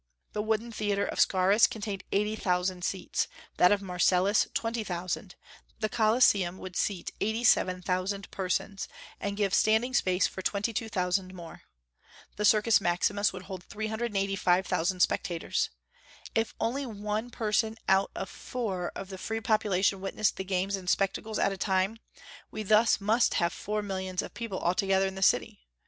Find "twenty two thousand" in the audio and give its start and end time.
10.41-11.35